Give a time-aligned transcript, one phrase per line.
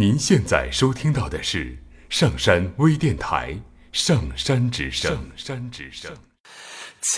[0.00, 1.76] 您现在收听到的是
[2.08, 3.52] 上山微电台
[3.92, 5.12] 《上山之声》。
[5.14, 6.10] 上山之声。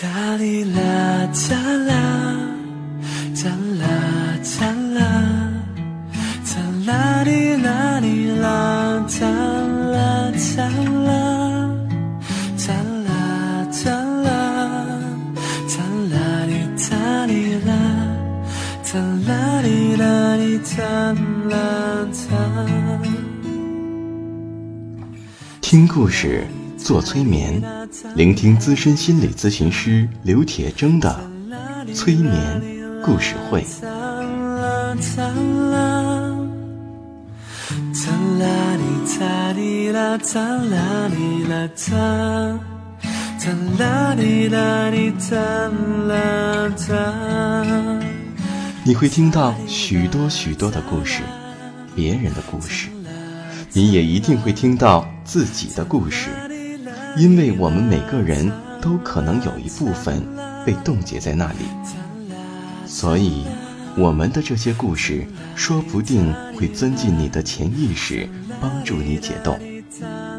[0.01, 1.55] 哒哩啦哒
[1.87, 2.35] 啦，
[3.41, 3.49] 哒
[3.79, 3.87] 啦
[4.59, 4.67] 哒
[4.99, 5.01] 啦，
[6.43, 10.67] 哒啦哩啦哩啦，哒啦哒
[11.07, 11.71] 啦，
[12.67, 12.73] 哒
[13.05, 13.91] 啦哒
[14.23, 14.29] 啦，
[15.71, 15.79] 哒
[16.11, 17.71] 啦哩哒哩啦，
[18.83, 21.15] 哒啦哩啦哩哒
[25.73, 26.45] 听故事，
[26.77, 27.59] 做催眠，
[28.15, 31.19] 聆听资深心理咨询师刘铁铮的
[31.95, 32.61] 催眠
[33.03, 33.65] 故事会。
[48.85, 51.23] 你会听到许多许多的故事，
[51.95, 52.89] 别人的故事，
[53.75, 56.29] 你也一定会听到自己的故事，
[57.17, 60.23] 因为我们每个人都可能有一部分
[60.63, 61.65] 被冻结在那里，
[62.85, 63.43] 所以
[63.97, 68.29] 我们的这些故事说不定会钻进你的潜意识，
[68.61, 69.59] 帮助你解冻。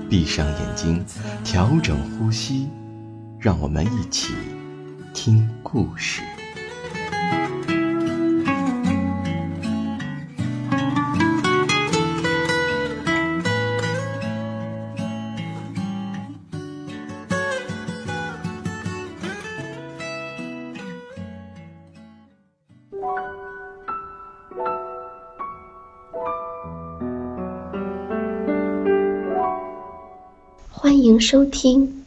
[0.08, 1.04] 闭上眼睛，
[1.42, 2.68] 调整呼吸，
[3.40, 4.32] 让我们一起
[5.12, 6.22] 听故事。
[31.04, 32.02] 欢迎收听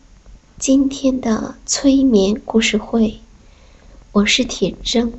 [0.57, 3.19] 今天的催眠故事会，
[4.11, 5.11] 我是铁铮。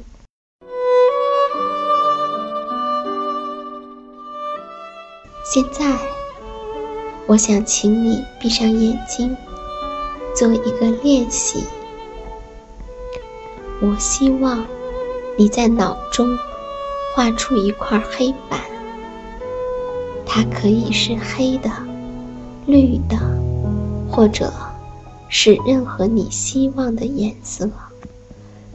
[5.45, 5.97] 现在，
[7.29, 9.37] 我想请你闭上眼睛，
[10.35, 11.63] 做一个练习。
[13.81, 14.67] 我希望
[15.37, 16.37] 你在脑中
[17.15, 18.61] 画出一块黑板，
[20.27, 21.71] 它可以是黑的、
[22.67, 23.38] 绿的。
[24.11, 24.53] 或者
[25.29, 27.71] 是任何你希望的颜色，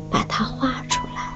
[0.10, 1.34] 把它画出来。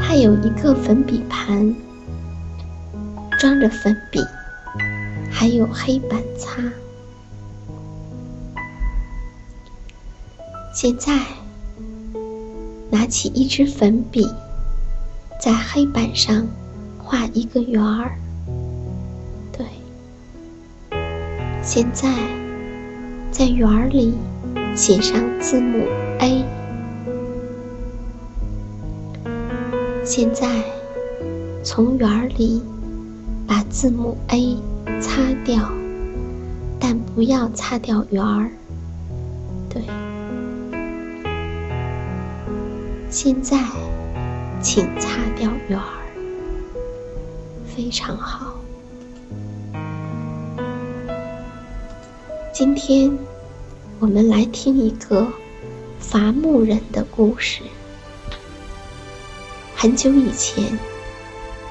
[0.00, 1.74] 它有一个粉笔盘，
[3.38, 4.20] 装着粉笔，
[5.30, 6.60] 还有黑板擦。
[10.72, 11.12] 现在。
[12.94, 14.24] 拿起一支粉笔，
[15.40, 16.46] 在黑板上
[16.96, 18.16] 画一个圆儿。
[19.50, 19.66] 对，
[21.60, 22.08] 现在
[23.32, 24.14] 在圆儿里
[24.76, 25.84] 写上字母
[26.20, 26.44] A。
[30.04, 30.62] 现在
[31.64, 32.62] 从圆儿里
[33.44, 34.56] 把字母 A
[35.00, 35.68] 擦掉，
[36.78, 38.52] 但不要擦掉圆儿。
[39.68, 39.82] 对。
[43.14, 43.56] 现在，
[44.60, 45.84] 请擦掉圆儿，
[47.64, 48.56] 非常好。
[52.52, 53.16] 今天，
[54.00, 55.28] 我们来听一个
[56.00, 57.62] 伐木人的故事。
[59.76, 60.76] 很久以前，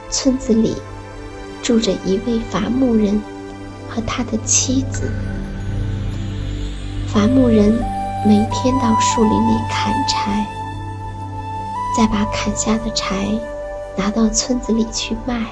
[0.09, 0.77] 村子里
[1.61, 3.21] 住着一位伐木人
[3.89, 5.11] 和他的妻子。
[7.05, 7.73] 伐木人
[8.25, 10.47] 每天到树林里砍柴。
[11.95, 13.27] 再把砍下的柴
[13.95, 15.45] 拿到村子里去卖，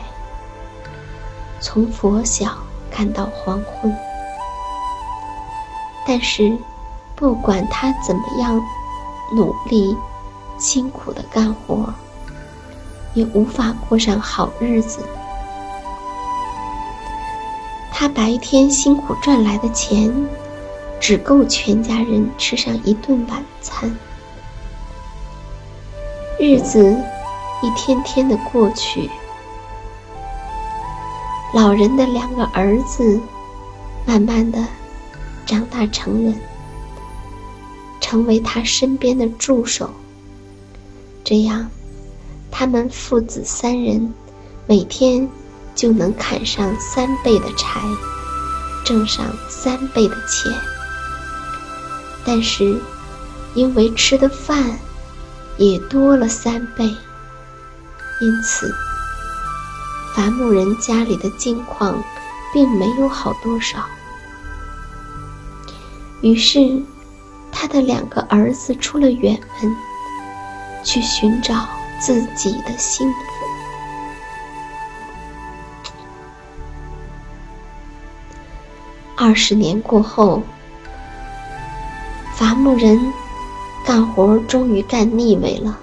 [1.59, 2.57] 从拂晓
[2.89, 3.95] 干到黄昏。
[6.07, 6.57] 但是，
[7.15, 8.59] 不管他怎么样
[9.35, 9.95] 努力、
[10.57, 11.93] 辛苦的干活，
[13.13, 14.99] 也无法过上好日子。
[17.91, 20.11] 他白天辛苦赚来的钱，
[20.99, 23.95] 只够全家人吃上一顿晚餐。
[26.43, 26.97] 日子
[27.61, 29.07] 一天天的过去，
[31.53, 33.19] 老人的两个儿子
[34.07, 34.65] 慢慢的
[35.45, 36.33] 长大成人，
[37.99, 39.87] 成为他身边的助手。
[41.23, 41.69] 这样，
[42.49, 44.11] 他们父子三人
[44.65, 45.29] 每天
[45.75, 47.81] 就能砍上三倍的柴，
[48.83, 50.51] 挣上三倍的钱。
[52.25, 52.81] 但是，
[53.53, 54.79] 因为吃的饭。
[55.63, 56.85] 也多了三倍，
[58.19, 58.73] 因此，
[60.15, 62.03] 伐木人家里的境况
[62.51, 63.85] 并没有好多少。
[66.21, 66.81] 于是，
[67.51, 69.75] 他的两个儿子出了远门，
[70.83, 71.69] 去寻找
[71.99, 73.19] 自己的幸福。
[79.15, 80.41] 二十年过后，
[82.33, 83.13] 伐木人
[83.85, 85.77] 干活终于干腻味了。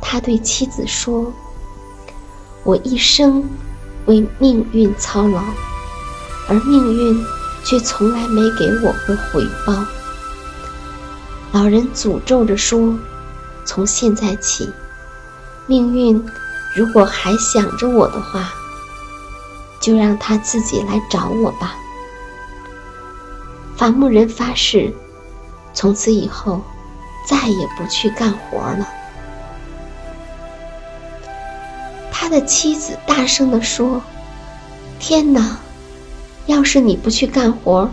[0.00, 1.32] 他对妻子说
[2.64, 3.44] ：“我一生
[4.06, 5.42] 为命运操劳，
[6.48, 7.24] 而命运
[7.64, 9.84] 却从来没给我过回报。”
[11.52, 12.98] 老人诅咒着说
[13.64, 14.70] ：“从现在起，
[15.66, 16.24] 命运
[16.74, 18.52] 如果还想着我的话。”
[19.80, 21.76] 就让他自己来找我吧。
[23.76, 24.92] 伐木人发誓，
[25.78, 26.60] 从此以后
[27.24, 28.88] 再也不去干活了。
[32.10, 34.02] 他的妻子大声地说
[34.98, 35.60] ：“天哪！
[36.46, 37.88] 要是你不去干活，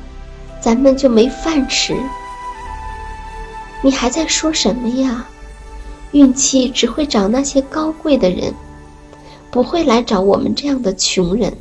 [0.59, 1.95] 咱们就没饭吃。
[3.83, 5.27] 你还在说什么呀？
[6.11, 8.51] 运气只会找那些高贵的人，
[9.51, 11.55] 不会来找我们这样的穷人。”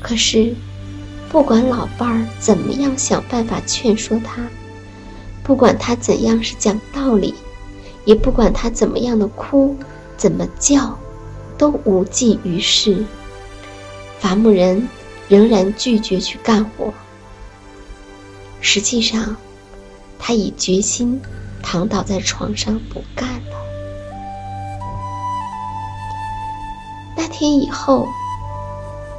[0.00, 0.54] 可是，
[1.30, 4.42] 不管老伴儿怎么样想办法劝说他，
[5.44, 7.32] 不管他怎样是讲道理，
[8.04, 9.76] 也不管他怎么样的哭，
[10.16, 10.98] 怎么叫，
[11.56, 13.04] 都无济于事。
[14.18, 14.88] 伐木人
[15.28, 16.92] 仍然拒绝去干活。
[18.60, 19.36] 实际上，
[20.18, 21.22] 他已决心
[21.62, 23.56] 躺倒在床上不干了。
[27.16, 28.08] 那天以后。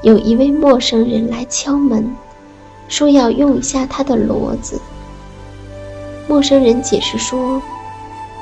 [0.01, 2.15] 有一位陌生人来敲门，
[2.87, 4.81] 说要用一下他的骡子。
[6.27, 7.61] 陌生人解释说，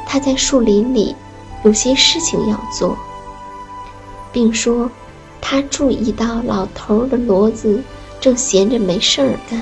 [0.05, 1.15] 他在树林里
[1.63, 2.97] 有些事情要做，
[4.31, 4.89] 并说
[5.41, 7.83] 他注意到老头的骡子
[8.21, 9.61] 正闲着没事儿干。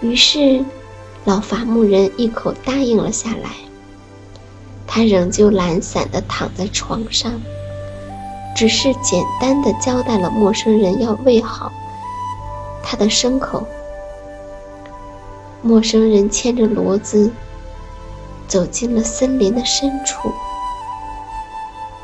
[0.00, 0.64] 于是，
[1.24, 3.50] 老伐木人一口答应了下来。
[4.86, 7.32] 他仍旧懒散地躺在床上。
[8.62, 11.72] 只是简单的交代了陌生人要喂好
[12.80, 13.66] 他的牲口。
[15.62, 17.32] 陌生人牵着骡子
[18.46, 20.32] 走进了森林的深处。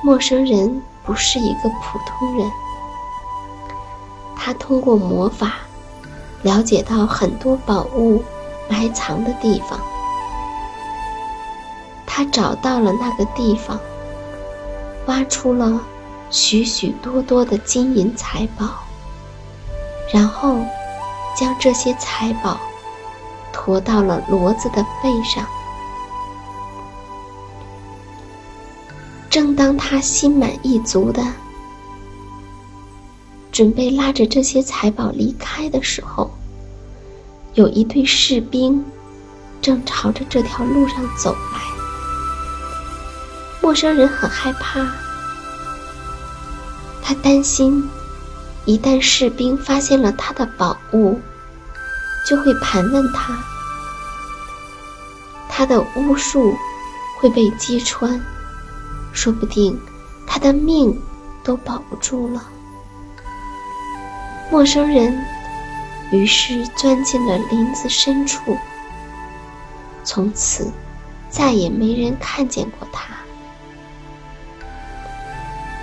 [0.03, 2.51] 陌生人不是一个普通人，
[4.35, 5.59] 他通过魔法
[6.43, 8.21] 了解到很多宝物
[8.69, 9.79] 埋藏的地方。
[12.05, 13.79] 他找到了那个地方，
[15.07, 15.81] 挖出了。
[16.31, 18.85] 许许多多的金银财宝，
[20.13, 20.59] 然后
[21.37, 22.61] 将这些财宝
[23.53, 25.47] 驮到了骡子的背上。
[29.31, 31.23] 正当他心满意足的
[33.53, 36.31] 准备拉着这些财宝离开的时候，
[37.55, 38.85] 有一队士兵
[39.61, 41.61] 正朝着这条路上走来。
[43.61, 45.08] 陌生人很害怕。
[47.09, 47.89] 他担心，
[48.67, 51.19] 一旦士兵发现了他的宝物，
[52.29, 53.35] 就会盘问他，
[55.49, 56.55] 他的巫术
[57.19, 58.21] 会被击穿，
[59.15, 59.81] 说不定
[60.27, 61.01] 他的命
[61.43, 62.45] 都保不住了。
[64.51, 65.19] 陌生人
[66.13, 68.55] 于是钻进了林子深处，
[70.05, 70.71] 从此
[71.31, 73.18] 再也没人看见过他。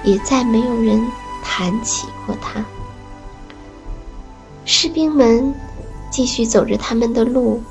[0.05, 1.05] 也再没有人
[1.43, 2.63] 谈起过他。
[4.63, 5.53] 士兵们
[6.11, 7.61] 继续走着他们的路，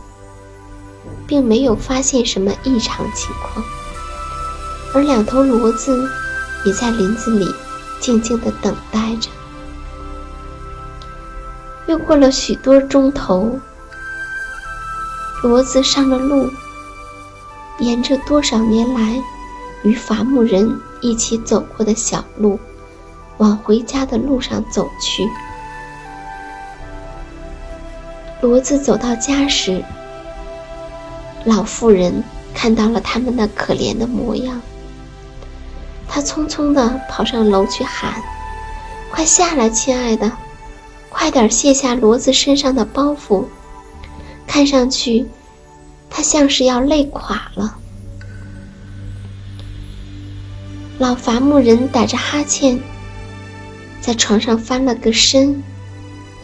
[1.26, 3.64] 并没有发现什么异常情况，
[4.92, 6.08] 而两头骡子
[6.64, 7.46] 也在林子里
[8.00, 9.30] 静静地等待着。
[11.86, 13.58] 又过了许多钟头，
[15.42, 16.50] 骡子上了路，
[17.78, 19.22] 沿着多少年来
[19.82, 20.80] 与伐木人。
[21.04, 22.58] 一起走过的小路，
[23.36, 25.28] 往回家的路上走去。
[28.40, 29.84] 骡子走到家时，
[31.44, 34.62] 老妇人看到了他们那可怜的模样。
[36.08, 38.14] 她匆匆地跑上楼去喊
[39.12, 40.32] ：“快下来，亲爱的，
[41.10, 43.44] 快点卸下骡子身上的包袱。
[44.46, 45.28] 看上去，
[46.08, 47.76] 它像是要累垮了。”
[51.04, 52.80] 老伐木人打着哈欠，
[54.00, 55.62] 在床上翻了个身，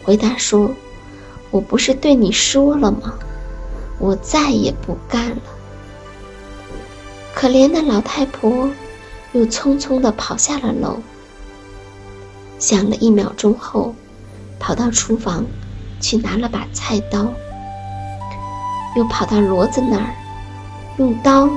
[0.03, 0.71] 回答说
[1.49, 3.15] ：“我不是对你说了吗？
[3.97, 5.41] 我再也不干了。”
[7.33, 8.69] 可怜的老太婆
[9.31, 10.99] 又匆匆地跑下了楼。
[12.59, 13.95] 想了一秒钟后，
[14.59, 15.43] 跑到厨房
[15.99, 17.33] 去拿了把菜刀，
[18.95, 20.13] 又跑到骡子那儿，
[20.97, 21.49] 用刀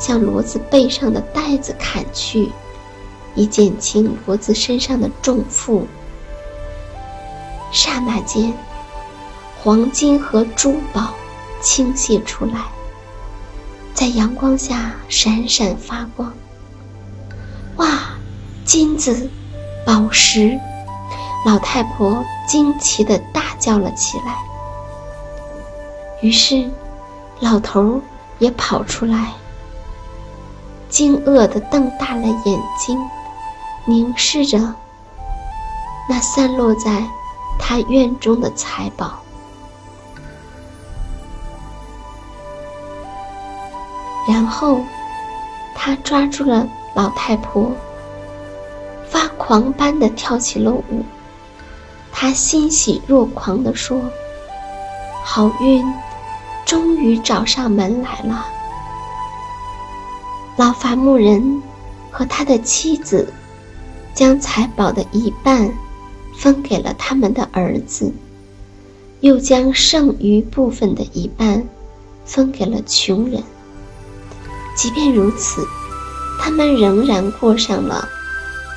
[0.00, 2.50] 向骡子背上的带子砍去，
[3.36, 5.86] 以减轻骡子身上的重负。
[7.70, 8.52] 刹那间，
[9.62, 11.14] 黄金和珠宝
[11.60, 12.64] 倾泻出来，
[13.94, 16.32] 在阳光下闪闪发光。
[17.76, 17.86] 哇，
[18.64, 19.28] 金子！
[19.86, 20.58] 宝石，
[21.46, 24.36] 老太婆惊奇地大叫了起来。
[26.20, 26.68] 于是，
[27.40, 28.00] 老头儿
[28.38, 29.32] 也跑出来，
[30.90, 32.98] 惊愕地瞪大了眼睛，
[33.86, 34.74] 凝视着
[36.08, 37.02] 那散落在
[37.58, 39.20] 他院中的财宝。
[44.28, 44.80] 然后，
[45.74, 47.70] 他抓住了老太婆。
[49.08, 51.04] 发狂般的跳起了舞，
[52.12, 54.00] 他欣喜若狂地说
[55.24, 55.84] ：“好运
[56.64, 58.46] 终于找上门来了。”
[60.60, 61.62] 老伐木人
[62.10, 63.32] 和他的妻子
[64.12, 65.72] 将财宝的一半
[66.36, 68.12] 分给了他们的儿子，
[69.20, 71.66] 又将剩余部分的一半
[72.26, 73.42] 分给了穷人。
[74.76, 75.66] 即便如此，
[76.38, 78.06] 他们仍然过上了。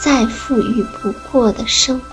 [0.02, 2.12] 再富裕不过的生活。